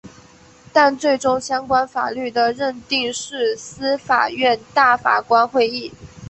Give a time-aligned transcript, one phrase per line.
[0.73, 5.93] 但最终相关法律的认定是司法院大法官会议。